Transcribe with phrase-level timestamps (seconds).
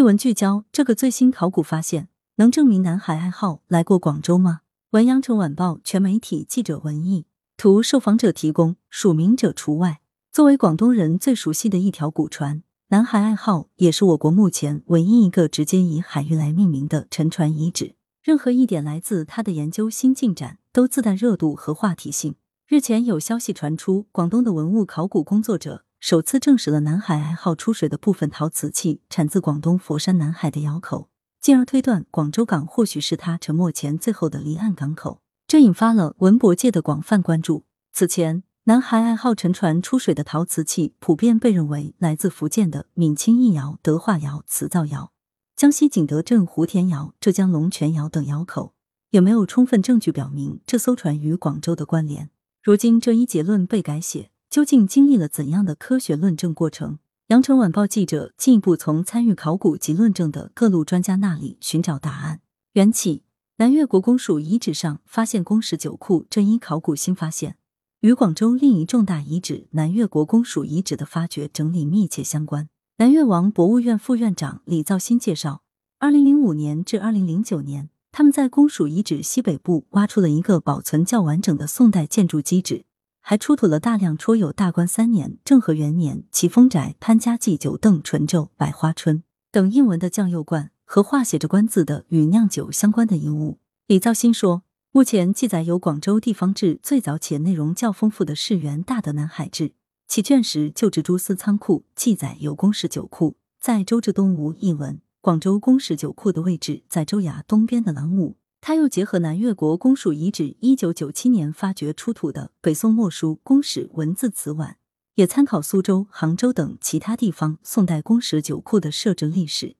[0.00, 4.60] 一文聚焦这个最新考古发现，能证明南海爱好来过广州吗？
[4.92, 7.26] 文阳城晚报全媒体记者文艺
[7.58, 10.00] 图，受访者提供，署名者除外。
[10.32, 17.94] 作为广东人最熟悉的一条古船，南海爱好也是我国目前唯一一个直接以海域来命名的沉船遗址。
[18.22, 22.36] 任何一点来自它的研究新进展，都自带热度和话题性。
[22.66, 25.84] 日前有消息传出，广东的文物考古工作者。
[26.00, 31.10] 首次证实了南海爱好出水的部分陶瓷器产自广东佛山南海的窑口，
[31.42, 37.64] 进而推断广州港或许是他沉没前最后的离岸港口，这引发了文博界的广泛关注。
[37.92, 45.12] 此前，南海爱好沉船出水的陶瓷器普遍被认为来自福建的闽清义窑、德化窑、瓷造窑、
[45.54, 48.72] 江西景德镇湖田窑、浙江龙泉窑等窑口，
[49.10, 52.30] 也没有充分证据表明这艘船与广州的关联。
[52.62, 54.30] 如今，这一结论被改写。
[54.50, 56.98] 究竟经历了怎样的科学论证过程？
[57.28, 62.40] 羊城晚报记者进一步从参与考古及论证的各路专家那里寻找答案。
[62.72, 63.22] 缘起：
[63.58, 67.58] 南越国公署遗址上发现公石酒库这一考古新发现，
[68.00, 72.68] 与广州另一重大遗址南越国公署遗址的发掘整理密切相关。
[72.96, 75.62] 南越王博物院副院长李造新介绍，
[76.00, 82.86] 二零零五年至二零零九年，他们在公署遗址西北部挖出了一个保存较完整的宋代建筑基址。
[83.30, 93.60] 还出土了大量戳有“大观三年”“政和元年”“齐风宅”“潘家记酒邓醇酒”“百花春”等印文的酱釉罐和画写着“官”字的与酿酒相关的遗物。
[93.86, 99.74] 李造新说，目前记载有广州地方志最早且内容较丰富的世元大德南海志，
[100.08, 105.00] 其卷十旧制蛛丝仓库记载有公石酒库，在周至东吴一文。
[105.20, 108.34] 广州公石酒库的位置在州衙东边的廊庑。
[108.62, 114.76] 他又结合南越国公署遗址一九九七年发掘出土的北宋墨书公史文字瓷碗，
[115.14, 119.76] 也参考苏州、杭州等其他地方宋代公石酒库的设置历史，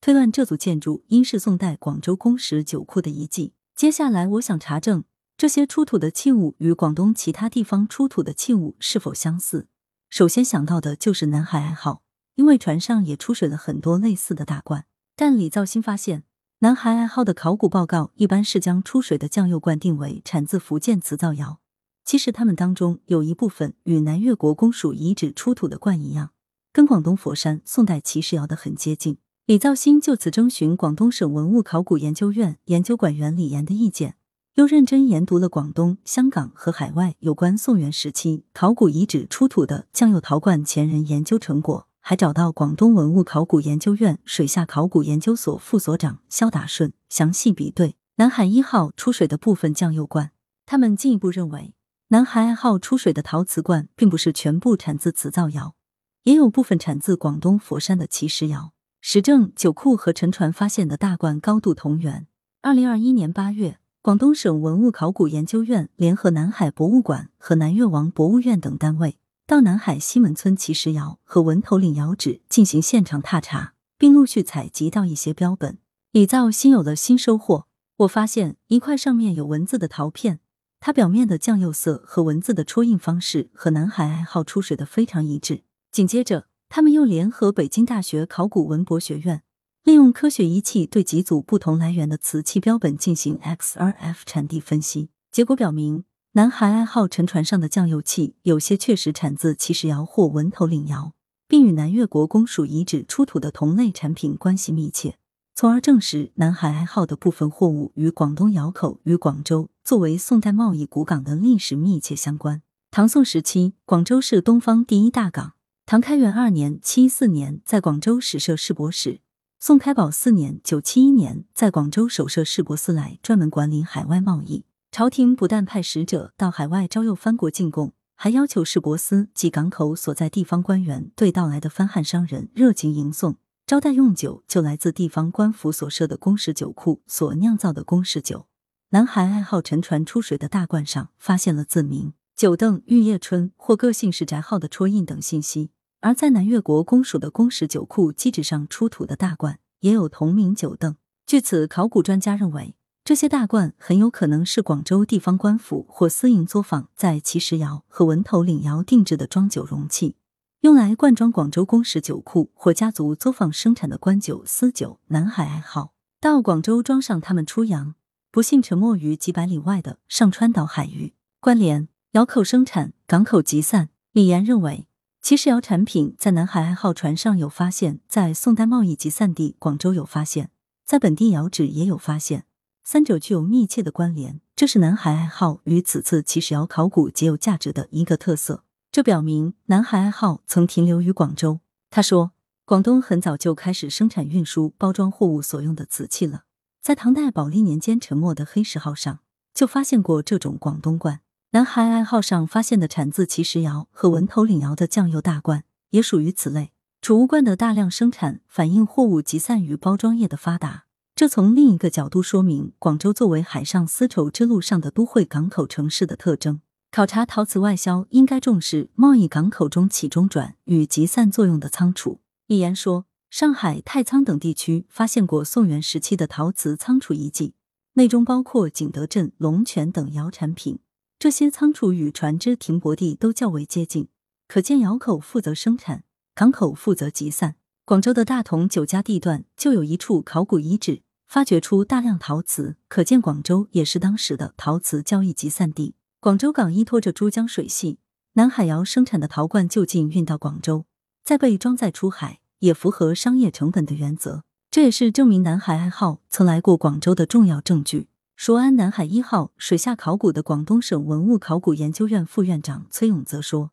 [0.00, 3.54] 推断这组建筑应是宋代广州公石酒库的遗迹。
[3.74, 5.02] 接下来，我想查证
[5.36, 9.66] 这些出土的器物与广东其他地方出土的器物是否相似。
[10.08, 12.04] 首先想到的就是南海爱好，
[12.36, 14.86] 因为船上也出水了很多类似的大罐。
[15.16, 16.22] 但李造新发现。
[16.64, 21.60] 南海爱好的考古报告一般是将出水的酱釉罐定为产自福建瓷造窑，
[22.06, 26.30] 其实它们当中有一部分与南越国公署遗址出土的罐一样，
[26.72, 29.18] 跟广东佛山宋代齐石窑的很接近。
[29.44, 34.16] 李造新就此征询广东省文物考古研究院研究馆员李岩的意见，
[34.54, 41.88] 又认真研读了广东、香港和海外有关宋元时期考古遗址出土的酱釉陶罐前人研究成果。
[42.06, 50.30] 还找到广东文物考古研究院水下考古研究所副所长肖达顺，详细比对南海一号出水的部分酱釉罐。
[50.66, 51.74] 他们进一步认为，
[52.08, 55.76] 南海二号出水的陶瓷罐并不是全部产自瓷造窑，
[56.24, 58.74] 也有部分产自广东佛山的奇石窑。
[59.00, 62.26] 实证酒库和沉船发现的大罐高度同源。
[62.60, 69.16] 二零二一年八月，广东省文物考古研究院联合南海博物馆和南越王博物院等单位。
[69.54, 75.78] 到南海西门村奇石窑和文头岭窑址进行现场踏查，并陆续采集到一些标本。
[76.10, 80.40] 李造新有了新收获，我发现一块上面有文字的陶片，
[80.80, 85.62] 它表面的酱釉色和文字的戳印方式和南海爱好出水的非常一致。
[85.92, 89.44] 紧接着，他们又联合北京大学考古文博学院，
[89.84, 96.02] 利用科学仪器对几组不同来源的瓷器标本进行 XRF 产地分析，结果表明。
[96.36, 101.12] 南海爱好沉船上的酱油器，有些确实产自奇石窑或文头岭窑，
[101.46, 105.16] 并与南越国公署遗址出土的同类产品关系密切，
[105.54, 112.62] 从而证实南海爱好的部分货物与广东窑口与广州作为宋代贸易古港的历史密切相关。
[112.90, 115.52] 唐宋时期，广州是东方第一大港。
[115.86, 119.20] 唐开元二年（七四年）在广州始设市舶使，
[119.60, 124.64] 宋开宝四年（九七一年）在广州首设市舶司来，专门管理海外贸易。
[124.94, 133.34] 朝廷不但派使者到海外招诱藩国进贡，还要求市舶司及港口所在地方官员对到来的藩汉商人热情迎送，
[133.66, 138.46] 招待用酒就来自地方官府所设的公石酒库所酿造的公石酒。
[138.90, 150.94] 南海爱好沉船出水的大罐上发现了字名“九邓玉叶春”或个性氏宅号的戳印等信息，而在南越国公署的公石酒库基址上出土的大罐也有同名“九邓”。
[151.26, 152.76] 据此，考古专家认为。
[153.04, 160.16] 这些大罐很有可能是广州地方官府或私营作坊在奇石窑和文头岭窑定制的装酒容器，
[160.62, 165.00] 用来灌装广州公石酒库或家族作坊生产的官酒、私酒。
[165.08, 167.94] 南海爱好到广州装上他们出洋，
[168.30, 171.12] 不幸沉没于几百里外的上川岛海域。
[171.40, 173.90] 关联窑口生产，港口集散。
[174.12, 174.88] 李岩认为，
[175.20, 180.50] 奇石窑产品在南海爱好船上有发现，在宋代贸易集散地广州有发现，
[180.86, 182.46] 在本地窑址也有发现，
[182.86, 188.62] 三者具有密切的关联，这是南海爱好与此次奇石窑考古极有价值的一个特色。
[188.92, 191.60] 这表明南海爱好曾停留于广州。
[191.88, 192.32] 他说，
[192.66, 196.42] 广东很早就开始生产运输、包装货物所用的瓷器了，
[196.82, 199.20] 在唐代宝历年间沉没的黑石号上
[199.54, 201.20] 就发现过这种广东罐。
[201.52, 206.72] 南海爱好上发现的产自奇石窑和文头岭窑的酱油大罐也属于此类。
[207.00, 210.84] 储物罐的大量生产反映货物集散与包装业的发达，
[211.16, 216.60] 这从另一个角度说明广州作为海上丝绸之路上的都会港口城市的特征。
[216.90, 222.20] 考察陶瓷外销应该重视贸易港口中起中转与集散作用的仓储。
[222.48, 227.54] 一言说，上海、太仓等地区发现过宋元时期的陶瓷仓储遗迹，
[227.92, 230.80] 内中包括景德镇、龙泉等窑产品。
[231.20, 234.08] 这些仓储与船只停泊地都较为接近，
[234.48, 236.02] 可见窑口负责生产，
[236.34, 237.54] 港口负责集散。
[237.86, 245.94] 广州的大同酒家地段就有一处考古遗址，发掘出大量陶瓷，可见广州也是当时的陶瓷交易集散地。
[246.18, 247.98] 广州港依托着珠江水系，
[248.32, 250.86] 南海窑生产的陶罐就近运到广州，
[251.22, 254.44] 再被装载出海，也符合商业成本的原则。
[254.70, 258.08] 这也是证明南海爱号曾来过广州的重要证据。
[258.34, 263.72] 熟安南海一号水下考古的广东省文物考古研究院副院长崔永泽说：“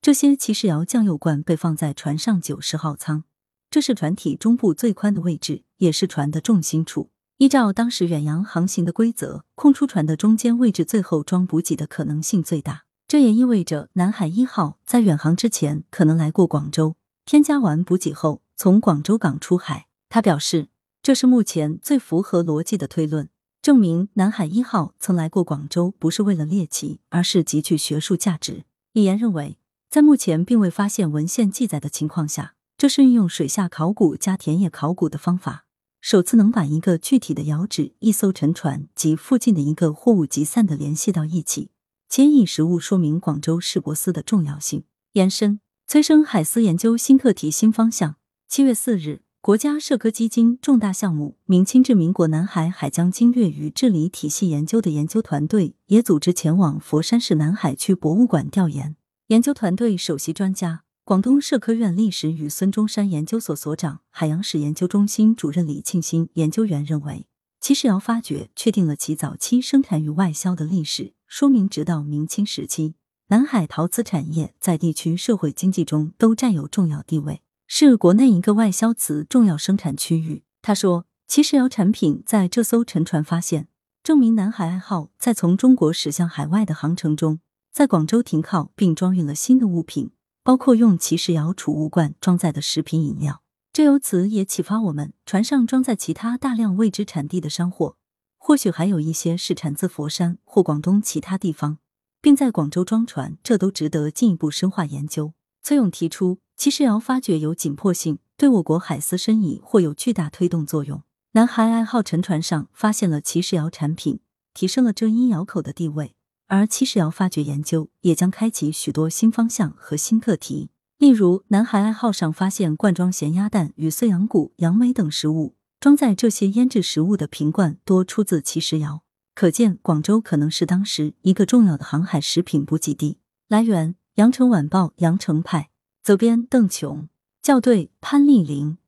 [0.00, 3.24] 这些奇石窑酱油罐被放在船上九十号舱，
[3.70, 7.10] 这是船体中部最宽的位置，也是船的重心处。
[7.36, 12.82] 依照当时远洋航行的规则，空出船的中间位置最后装补给的可能性最大。
[13.06, 19.86] 这也意味着南海一号在远航之前可能来过广州，添加完补给后从广州港出海。
[20.08, 20.68] 他表示，
[21.00, 23.28] 这是目前最符合逻辑的推论。”
[23.62, 28.64] 证明南海一号曾来过广州，不是为了猎奇，而是极具学术价值。
[28.94, 29.58] 一言认为，
[29.88, 35.66] 在目前并未发现文献记载的情况下，这是运用水下考古加田野考古的方法，
[36.00, 41.72] 首次能把一个具体的窑址、一艘沉船及附近的一个货物集散的联系到一起，
[42.08, 44.84] 且以实物说明广州市舶司的重要性。
[45.12, 48.16] 延伸，催生海丝研究新课题新方向。
[48.48, 49.20] 七月四日。
[49.42, 58.96] 国家社科基金重大项目“明清至民国南海海疆经略与治理体系研究”的研究团队也组织前往佛山市南海区博物馆调研。
[59.26, 67.26] 研究团队首席专家、广东社科院历史与孙中山研究所所长、海洋史研究中心主任李庆新研究员认为，
[67.60, 72.94] 奇石窑发掘确定了其早期生产与外销的历史，说明直到明清时期，
[73.26, 77.42] 南海陶瓷产业在地区社会经济中都占有重要地位。
[77.66, 80.44] 是国内一个外销瓷重要生产区域。
[80.62, 83.66] 他说，奇石窑产品在这艘沉船发现，
[84.04, 87.40] 证明南海爱号在从中国驶向海外的航程中，
[87.72, 90.12] 在广州停靠并装运了新的物品，
[90.42, 93.42] 包括用奇石窑储物罐装载的食品饮料。
[93.72, 97.96] 这由此也启发我们，船上装载其他大量未知产地的商货，
[98.38, 101.78] 或许还有一些是产自佛山或广东其他地方，
[102.20, 105.32] 并在广州装船，这都值得进一步深化研究。
[105.62, 106.38] 崔勇提出。
[106.60, 111.02] 奇石窑发掘有紧迫性，对我国海丝生意或有巨大推动作用。
[111.32, 114.20] 南海爱号沉船上发现了奇石窑产品，
[114.52, 116.14] 提升了这一窑口的地位，
[116.50, 120.70] 而七石窑发掘研究也将开启许多新方向和新课题。
[120.98, 129.02] 例如，南海爱号上发现罐装咸鸭蛋与碎羊骨、杨梅等食物，装载这些腌制食物的瓶罐多出自七石窑，
[129.34, 133.18] 可见广州可能是当时一个重要的航海食品补给地。
[133.48, 135.70] 来源：羊城晚报羊城派。
[136.02, 137.08] 责编：邓琼，
[137.42, 138.78] 校对：潘丽玲。